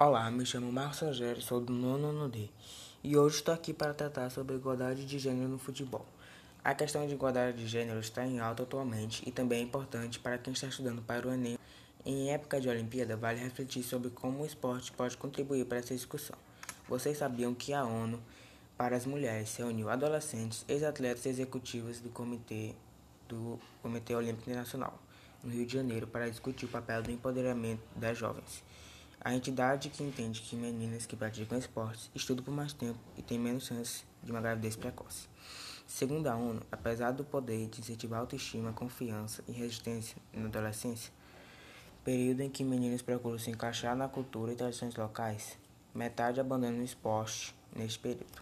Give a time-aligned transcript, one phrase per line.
[0.00, 2.48] Olá, me chamo Marcos Rogério, sou do nono ano D
[3.02, 6.06] e hoje estou aqui para tratar sobre igualdade de gênero no futebol.
[6.62, 10.38] A questão de igualdade de gênero está em alta atualmente e também é importante para
[10.38, 11.58] quem está estudando para o Enem.
[12.06, 16.38] Em época de Olimpíada, vale refletir sobre como o esporte pode contribuir para essa discussão.
[16.88, 18.22] Vocês sabiam que a ONU
[18.76, 22.72] para as Mulheres reuniu adolescentes, ex-atletas e executivos do Comitê,
[23.28, 24.96] do Comitê Olímpico Internacional
[25.42, 28.62] no Rio de Janeiro para discutir o papel do empoderamento das jovens.
[29.20, 33.36] A entidade que entende que meninas que praticam esportes estudam por mais tempo e têm
[33.36, 35.28] menos chance de uma gravidez precoce.
[35.88, 41.12] Segundo a ONU, apesar do poder de incentivar autoestima, confiança e resistência na adolescência,
[42.04, 45.58] período em que meninos procuram se encaixar na cultura e tradições locais,
[45.92, 48.40] metade abandona o esporte neste período,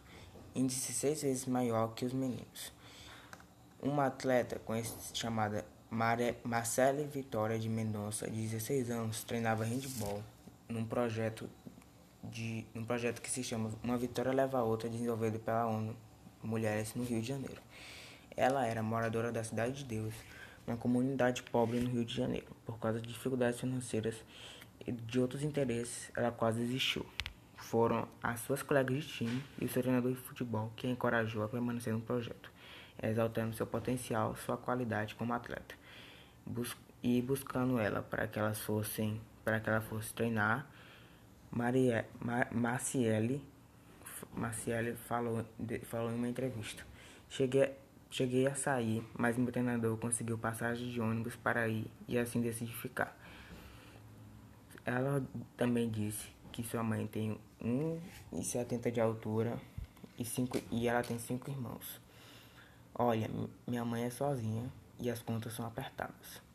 [0.55, 2.71] índice seis vezes maior que os meninos.
[3.81, 4.61] Uma atleta
[5.15, 5.65] chamada
[6.45, 10.23] Marcele Vitória de Mendonça, de 16 anos, treinava handball
[10.69, 11.49] num projeto
[12.23, 15.97] de um projeto que se chama Uma Vitória Leva a Outra, desenvolvido pela ONU
[16.43, 17.61] Mulheres no Rio de Janeiro.
[18.37, 20.15] Ela era moradora da Cidade de Deus,
[20.67, 22.49] uma comunidade pobre no Rio de Janeiro.
[22.65, 24.17] Por causa de dificuldades financeiras
[24.87, 27.07] e de outros interesses, ela quase desistiu.
[27.57, 31.43] Foram as suas colegas de time e o seu treinador de futebol que a encorajou
[31.43, 32.51] a permanecer no projeto,
[33.03, 35.75] exaltando seu potencial, sua qualidade como atleta,
[36.45, 40.67] bus e buscando ela para que elas fossem para que ela fosse treinar.
[41.53, 43.41] Marie, Mar, Marciele,
[44.35, 46.85] Marciele falou, de, falou em uma entrevista.
[47.31, 47.73] Cheguei,
[48.11, 52.73] cheguei a sair, mas meu treinador conseguiu passagem de ônibus para ir e assim decidi
[52.75, 53.17] ficar.
[54.85, 55.23] Ela
[55.57, 59.57] também disse que sua mãe tem 1,70 de altura
[60.19, 62.01] e, cinco, e ela tem cinco irmãos.
[62.93, 63.31] Olha,
[63.65, 66.46] minha mãe é sozinha e as contas são apertadas.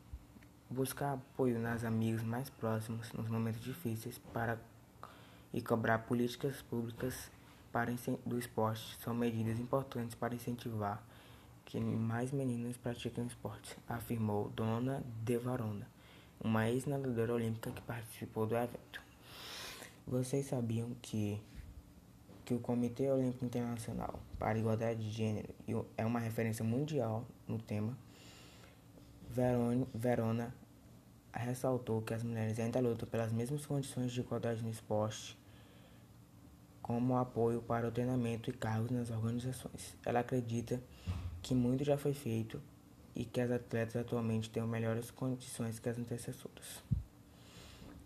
[0.72, 4.58] Buscar apoio nas amigas mais próximas nos momentos difíceis para
[5.52, 7.30] e cobrar políticas públicas
[7.70, 7.92] para
[8.24, 11.04] do esporte são medidas importantes para incentivar
[11.66, 15.86] que mais meninas pratiquem esporte, afirmou Dona De Varona,
[16.40, 19.02] uma ex-nadadora olímpica que participou do evento.
[20.06, 21.38] Vocês sabiam que
[22.46, 25.54] que o Comitê Olímpico Internacional para a Igualdade de Gênero
[25.98, 27.94] é uma referência mundial no tema?
[29.94, 30.52] Verona
[31.38, 35.36] ressaltou que as mulheres ainda lutam pelas mesmas condições de igualdade no esporte,
[36.82, 39.96] como apoio para o treinamento e cargos nas organizações.
[40.04, 40.82] Ela acredita
[41.40, 42.60] que muito já foi feito
[43.14, 46.82] e que as atletas atualmente têm melhores condições que as antecessoras.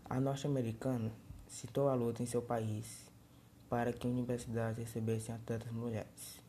[0.09, 1.11] A norte-americana
[1.49, 3.07] citou a luta em seu país
[3.69, 6.41] para que universidades recebessem atletas mulheres,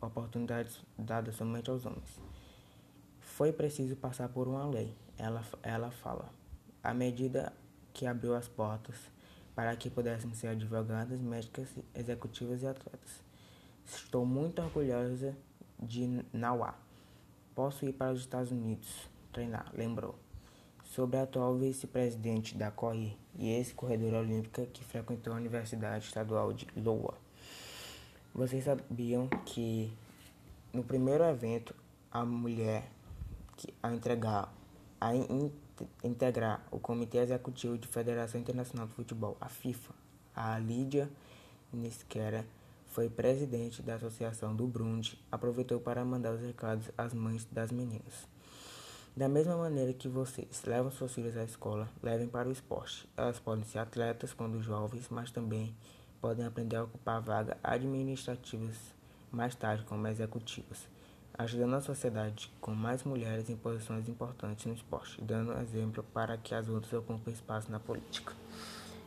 [0.00, 2.20] oportunidades dadas somente aos homens.
[3.36, 6.30] Foi preciso passar por uma lei ela, ela fala.
[6.82, 7.52] A medida
[7.92, 8.96] que abriu as portas
[9.54, 13.22] para que pudessem ser advogadas, médicas, executivas e atletas.
[13.84, 15.36] Estou muito orgulhosa
[15.78, 16.76] de Nauá.
[17.54, 20.14] Posso ir para os Estados Unidos treinar, lembrou.
[20.82, 26.66] Sobre a atual vice-presidente da COI e ex-corredora olímpica que frequentou a Universidade Estadual de
[26.74, 27.18] Iowa.
[28.34, 29.92] Vocês sabiam que
[30.72, 31.74] no primeiro evento
[32.10, 32.95] a mulher
[33.56, 34.52] que a entregar
[35.00, 35.50] a in
[36.02, 39.94] integrar o Comitê Executivo de Federação Internacional de Futebol, a FIFA.
[40.34, 41.10] A Lídia
[41.72, 42.46] Nisquera
[42.86, 48.26] foi presidente da Associação do Brundi, aproveitou para mandar os recados às mães das meninas.
[49.14, 53.08] Da mesma maneira que vocês levam suas filhas à escola, levem para o esporte.
[53.16, 55.74] Elas podem ser atletas quando jovens, mas também
[56.20, 58.76] podem aprender a ocupar vagas administrativas
[59.30, 60.95] mais tarde como executivas
[61.38, 66.54] ajudando a sociedade com mais mulheres em posições importantes no esporte, dando exemplo para que
[66.54, 68.32] as outras ocupem espaço na política.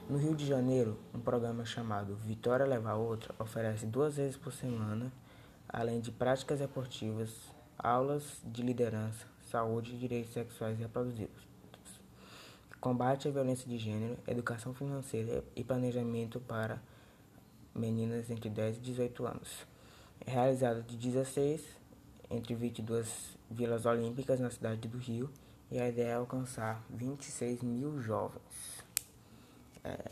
[0.08, 4.54] No Rio de Janeiro, um programa chamado Vitória Leva a Outra oferece duas vezes por
[4.54, 5.12] semana,
[5.68, 7.30] além de práticas esportivas,
[7.78, 11.48] aulas de liderança, saúde, direitos sexuais e reprodutivos,
[12.80, 16.82] combate à violência de gênero, educação financeira e planejamento para
[17.76, 19.68] meninas entre 10 e 18 anos.
[20.26, 21.79] É realizado de 16
[22.30, 25.30] entre 22 vilas olímpicas na cidade do Rio
[25.72, 28.84] e a ideia é alcançar 26 mil jovens.
[29.84, 30.12] É,